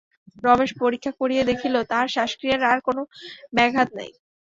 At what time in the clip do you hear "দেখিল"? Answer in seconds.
1.49-1.75